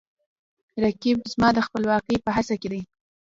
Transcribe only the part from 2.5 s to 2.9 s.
کې دی